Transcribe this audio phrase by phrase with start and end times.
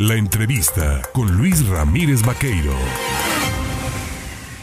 [0.00, 2.70] La entrevista con Luis Ramírez Vaqueiro.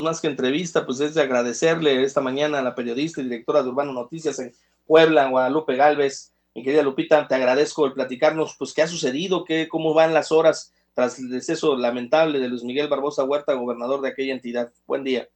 [0.02, 3.68] Más que entrevista, pues es de agradecerle esta mañana a la periodista y directora de
[3.68, 4.54] Urbano Noticias en
[4.88, 6.34] Puebla, Guadalupe Galvez.
[6.56, 10.32] Mi querida Lupita, te agradezco el platicarnos, pues qué ha sucedido, qué, cómo van las
[10.32, 14.72] horas tras el deceso lamentable de Luis Miguel Barbosa Huerta, gobernador de aquella entidad.
[14.88, 15.28] Buen día.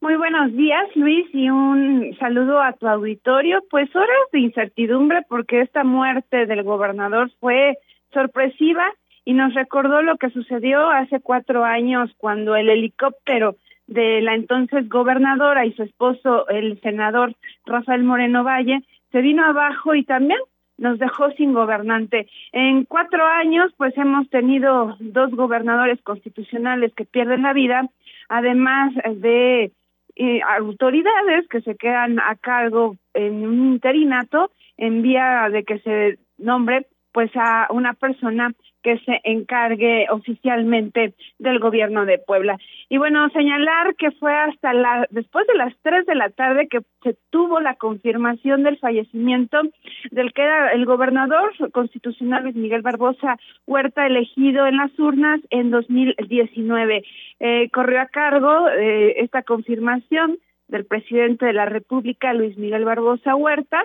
[0.00, 3.62] Muy buenos días, Luis, y un saludo a tu auditorio.
[3.70, 7.78] Pues horas de incertidumbre porque esta muerte del gobernador fue
[8.12, 8.92] sorpresiva
[9.24, 13.56] y nos recordó lo que sucedió hace cuatro años cuando el helicóptero
[13.86, 19.94] de la entonces gobernadora y su esposo, el senador Rafael Moreno Valle, se vino abajo
[19.94, 20.38] y también
[20.78, 22.28] nos dejó sin gobernante.
[22.52, 27.88] En cuatro años, pues hemos tenido dos gobernadores constitucionales que pierden la vida,
[28.28, 29.72] además de
[30.16, 36.18] eh, autoridades que se quedan a cargo en un interinato en vía de que se
[36.38, 38.52] nombre pues a una persona
[38.82, 42.58] que se encargue oficialmente del gobierno de Puebla.
[42.90, 46.80] Y bueno, señalar que fue hasta la después de las tres de la tarde que
[47.02, 49.62] se tuvo la confirmación del fallecimiento
[50.10, 57.02] del que era el gobernador constitucional Miguel Barbosa Huerta elegido en las urnas en 2019.
[57.40, 60.36] Eh, corrió a cargo eh, esta confirmación
[60.68, 63.84] del presidente de la República, Luis Miguel Barbosa Huerta,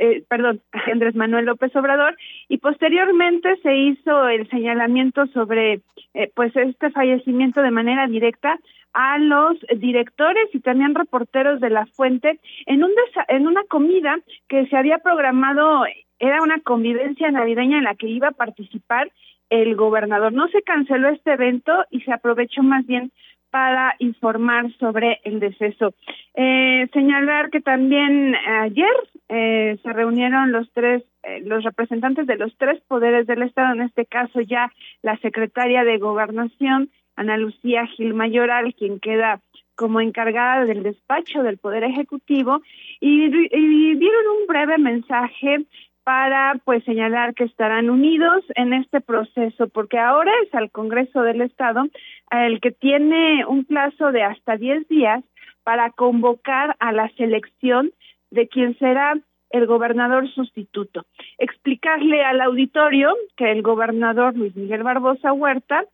[0.00, 0.62] eh, perdón,
[0.92, 2.16] Andrés Manuel López Obrador,
[2.48, 5.80] y posteriormente se hizo el señalamiento sobre
[6.14, 8.58] eh, pues este fallecimiento de manera directa
[8.92, 12.90] a los directores y también reporteros de la fuente en un
[13.28, 15.84] en una comida que se había programado
[16.18, 19.12] era una convivencia navideña en la que iba a participar
[19.48, 20.32] el gobernador.
[20.32, 23.12] No se canceló este evento y se aprovechó más bien
[23.50, 25.94] para informar sobre el deceso.
[26.34, 28.94] Eh, señalar que también ayer
[29.28, 33.82] eh, se reunieron los tres, eh, los representantes de los tres poderes del Estado, en
[33.82, 39.40] este caso ya la secretaria de Gobernación, Ana Lucía Gil Mayoral, quien queda
[39.74, 42.60] como encargada del despacho del Poder Ejecutivo,
[43.00, 45.64] y, y dieron un breve mensaje
[46.04, 51.40] para pues señalar que estarán unidos en este proceso porque ahora es al Congreso del
[51.42, 51.84] Estado
[52.30, 55.24] el que tiene un plazo de hasta 10 días
[55.64, 57.92] para convocar a la selección
[58.30, 59.18] de quien será
[59.50, 61.04] el gobernador sustituto.
[61.38, 65.84] Explicarle al auditorio que el gobernador Luis Miguel Barbosa Huerta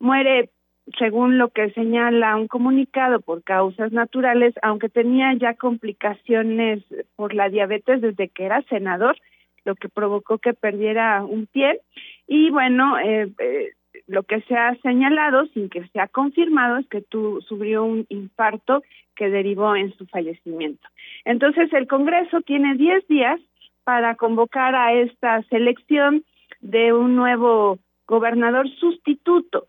[0.00, 0.50] muere
[0.98, 6.82] según lo que señala un comunicado por causas naturales, aunque tenía ya complicaciones
[7.14, 9.16] por la diabetes desde que era senador
[9.64, 11.80] lo que provocó que perdiera un pie.
[12.26, 13.70] Y bueno, eh, eh,
[14.06, 18.06] lo que se ha señalado, sin que se ha confirmado, es que tú sufrió un
[18.08, 18.82] infarto
[19.14, 20.88] que derivó en su fallecimiento.
[21.24, 23.40] Entonces, el Congreso tiene 10 días
[23.84, 26.24] para convocar a esta selección
[26.60, 29.66] de un nuevo gobernador sustituto.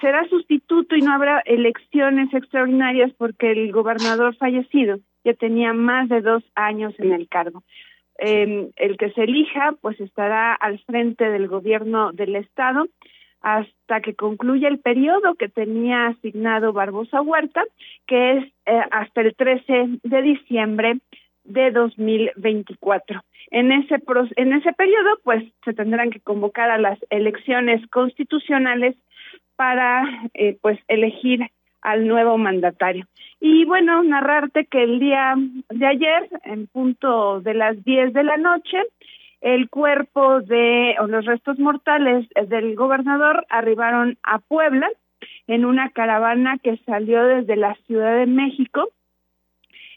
[0.00, 6.20] Será sustituto y no habrá elecciones extraordinarias porque el gobernador fallecido ya tenía más de
[6.20, 7.62] dos años en el cargo
[8.20, 12.86] eh, el que se elija pues estará al frente del gobierno del estado
[13.40, 17.62] hasta que concluya el periodo que tenía asignado Barbosa Huerta,
[18.06, 20.98] que es eh, hasta el 13 de diciembre
[21.44, 23.22] de 2024.
[23.50, 23.96] En ese
[24.36, 28.94] en ese periodo pues se tendrán que convocar a las elecciones constitucionales
[29.56, 31.40] para eh, pues elegir
[31.82, 33.06] al nuevo mandatario.
[33.40, 35.34] Y bueno, narrarte que el día
[35.70, 38.78] de ayer, en punto de las 10 de la noche,
[39.40, 44.88] el cuerpo de o los restos mortales del gobernador arribaron a Puebla
[45.46, 48.90] en una caravana que salió desde la Ciudad de México,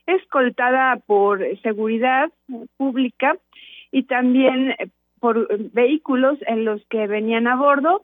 [0.05, 2.31] escoltada por seguridad
[2.77, 3.37] pública
[3.91, 4.75] y también
[5.19, 8.03] por vehículos en los que venían a bordo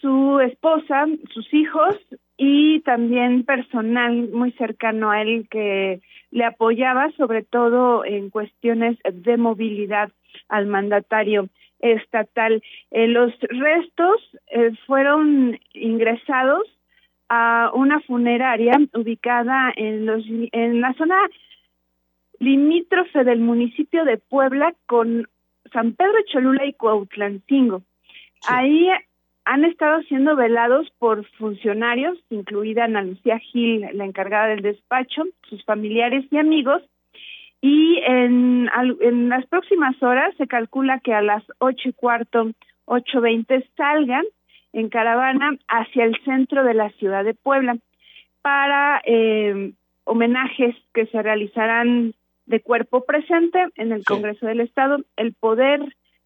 [0.00, 1.96] su esposa, sus hijos
[2.36, 6.00] y también personal muy cercano a él que
[6.30, 10.10] le apoyaba sobre todo en cuestiones de movilidad
[10.48, 11.48] al mandatario
[11.80, 12.62] estatal.
[12.90, 16.66] Eh, los restos eh, fueron ingresados
[17.28, 21.16] a una funeraria ubicada en los en la zona
[22.38, 25.28] limítrofe del municipio de Puebla con
[25.72, 27.82] San Pedro Cholula y Cuautlancingo.
[28.46, 28.88] Ahí
[29.44, 35.64] han estado siendo velados por funcionarios, incluida Ana Lucía Gil, la encargada del despacho, sus
[35.64, 36.82] familiares y amigos,
[37.66, 38.70] y en,
[39.00, 42.52] en las próximas horas se calcula que a las ocho y cuarto,
[42.84, 44.24] ocho veinte salgan
[44.72, 47.76] en caravana hacia el centro de la ciudad de Puebla
[48.40, 49.72] para eh,
[50.04, 52.14] homenajes que se realizarán
[52.46, 54.98] de cuerpo presente en el Congreso del Estado.
[55.16, 55.80] El Poder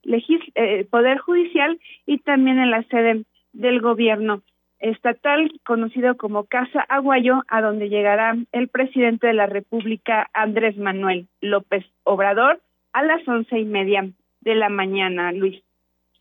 [0.05, 4.43] eh, Poder Judicial y también en la sede del gobierno
[4.81, 11.29] estatal conocido como Casa Aguayo, a donde llegará el presidente de la República, Andrés Manuel
[11.41, 12.61] López Obrador,
[12.93, 14.11] a las once y media
[14.41, 15.63] de la mañana, Luis.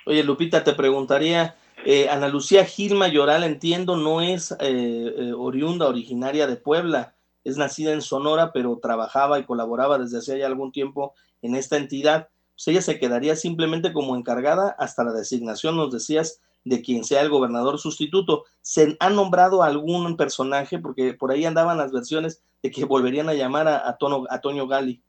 [0.06, 5.88] Oye, Lupita, te preguntaría, eh, Ana Lucía Gil Mayoral, entiendo, no es eh, eh, oriunda,
[5.88, 10.72] originaria de Puebla, es nacida en Sonora, pero trabajaba y colaboraba desde hace ya algún
[10.72, 12.30] tiempo en esta entidad.
[12.56, 17.22] Pues ella se quedaría simplemente como encargada hasta la designación, nos decías, de quien sea
[17.22, 18.46] el gobernador sustituto.
[18.62, 20.80] ¿Se ha nombrado algún personaje?
[20.80, 24.68] Porque por ahí andaban las versiones de que volverían a llamar a, Tono, a Toño
[24.68, 25.02] Gali.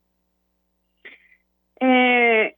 [1.81, 2.57] Eh,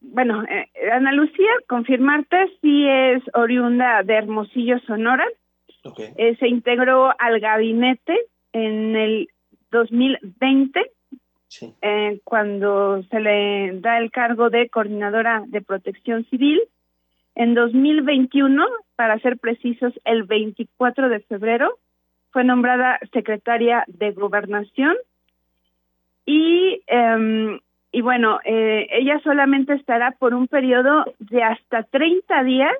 [0.00, 5.26] bueno, eh, Ana Lucía, confirmarte si es oriunda de Hermosillo, Sonora.
[6.16, 8.18] Eh, se integró al gabinete
[8.52, 9.28] en el
[9.70, 10.80] 2020,
[12.24, 16.60] cuando se le da el cargo de coordinadora de protección civil
[17.34, 18.66] en 2021,
[18.96, 21.78] para ser precisos, el 24 de febrero,
[22.30, 24.96] fue nombrada secretaria de gobernación
[26.26, 27.60] y, eh,
[27.92, 32.72] y bueno, eh, ella solamente estará por un periodo de hasta 30 días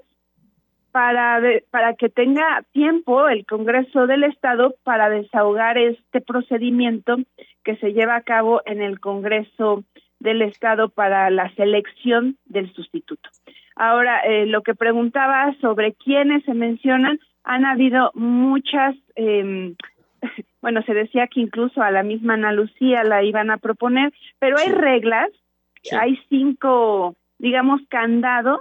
[0.90, 1.40] para,
[1.70, 7.16] para que tenga tiempo el Congreso del Estado para desahogar este procedimiento
[7.64, 9.84] que se lleva a cabo en el Congreso
[10.20, 13.28] del Estado para la selección del sustituto.
[13.76, 19.74] Ahora, eh, lo que preguntaba sobre quiénes se mencionan, han habido muchas, eh,
[20.62, 24.56] bueno, se decía que incluso a la misma Ana Lucía la iban a proponer, pero
[24.58, 25.30] hay reglas,
[25.92, 28.60] hay cinco, digamos, candados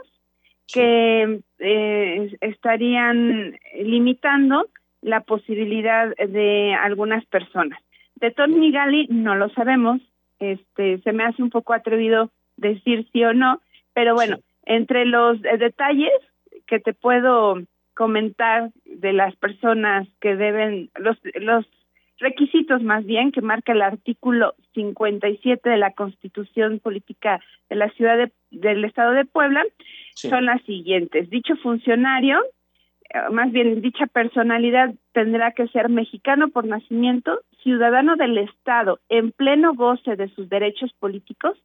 [0.74, 4.68] que eh, estarían limitando
[5.02, 7.80] la posibilidad de algunas personas.
[8.16, 10.02] De Tony Gali no lo sabemos,
[10.40, 13.62] este, se me hace un poco atrevido decir sí o no,
[13.94, 16.12] pero bueno, entre los eh, detalles
[16.68, 17.62] que te puedo
[17.94, 21.66] comentar de las personas que deben, los, los
[22.20, 27.40] requisitos más bien que marca el artículo 57 de la Constitución Política
[27.70, 29.64] de la Ciudad de, del Estado de Puebla
[30.16, 31.30] son las siguientes.
[31.30, 32.42] Dicho funcionario,
[33.14, 39.32] eh, más bien dicha personalidad tendrá que ser mexicano por nacimiento, ciudadano del Estado en
[39.32, 41.58] pleno goce de sus derechos políticos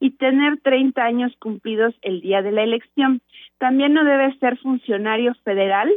[0.00, 3.20] y tener 30 años cumplidos el día de la elección.
[3.58, 5.92] También no debe ser funcionario federal,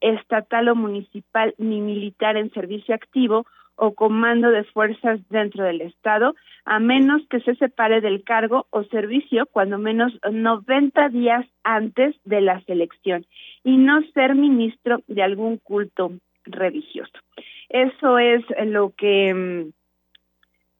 [0.00, 6.34] estatal o municipal ni militar en servicio activo o comando de fuerzas dentro del Estado,
[6.64, 12.40] a menos que se separe del cargo o servicio cuando menos 90 días antes de
[12.40, 13.26] la selección
[13.64, 16.12] y no ser ministro de algún culto
[16.44, 17.12] religioso.
[17.68, 19.72] Eso es lo que mm,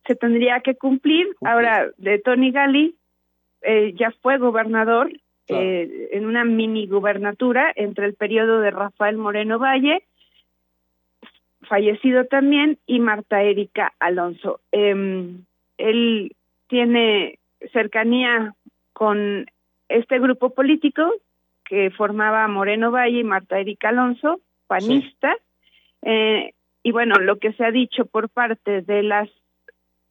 [0.06, 1.26] se tendría que cumplir.
[1.44, 2.94] Ahora, de Tony Gali,
[3.62, 5.10] eh, ya fue gobernador
[5.48, 10.02] eh, en una mini gubernatura entre el periodo de Rafael Moreno Valle,
[11.62, 14.60] fallecido también, y Marta Erika Alonso.
[14.72, 15.44] Em,
[15.78, 16.34] él
[16.68, 17.38] tiene
[17.72, 18.54] cercanía
[18.92, 19.46] con
[19.88, 21.12] este grupo político
[21.64, 25.34] que formaba Moreno Valle y Marta Erika Alonso, panista.
[26.02, 26.52] Eh,
[26.82, 29.28] y bueno, lo que se ha dicho por parte de las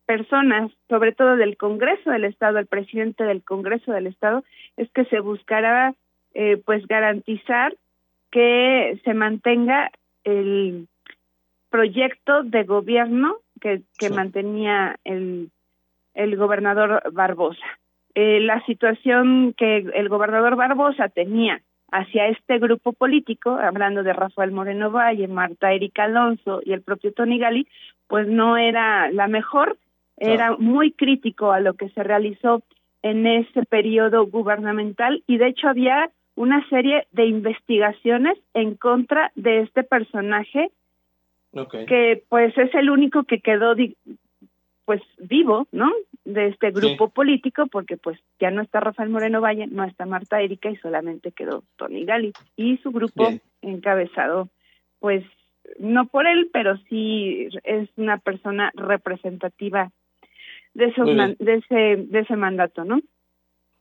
[0.06, 4.44] personas, sobre todo del Congreso del Estado, el presidente del Congreso del Estado,
[4.78, 5.94] es que se buscará
[6.34, 7.76] eh, pues garantizar
[8.32, 9.92] que se mantenga
[10.24, 10.88] el
[11.70, 15.50] proyecto de gobierno que, que mantenía el,
[16.14, 17.66] el gobernador Barbosa.
[18.14, 24.52] Eh, la situación que el gobernador Barbosa tenía hacia este grupo político, hablando de Rafael
[24.52, 27.68] Moreno Valle, Marta Erika Alonso y el propio Tony Gali,
[28.08, 29.78] pues no era la mejor
[30.18, 32.64] era muy crítico a lo que se realizó
[33.02, 39.62] en ese periodo gubernamental y de hecho había una serie de investigaciones en contra de
[39.62, 40.72] este personaje
[41.88, 43.76] que pues es el único que quedó
[44.84, 45.92] pues vivo, ¿no?
[46.26, 50.42] De este grupo político porque pues ya no está Rafael Moreno Valle, no está Marta
[50.42, 53.30] Erika y solamente quedó Tony Gali y su grupo
[53.62, 54.50] encabezado
[55.00, 55.24] pues
[55.80, 59.92] no por él, pero sí es una persona representativa
[60.76, 63.00] de, de, ese, de ese mandato, ¿no?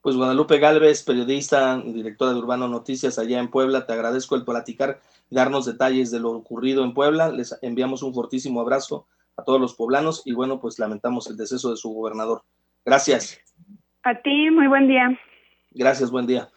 [0.01, 5.01] Pues Guadalupe Galvez, periodista, directora de Urbano Noticias allá en Puebla, te agradezco el platicar
[5.31, 7.31] y darnos detalles de lo ocurrido en Puebla.
[7.31, 11.71] Les enviamos un fortísimo abrazo a todos los poblanos y bueno, pues lamentamos el deceso
[11.71, 12.43] de su gobernador.
[12.85, 13.41] Gracias.
[14.03, 15.19] A ti, muy buen día.
[15.71, 16.51] Gracias, buen día.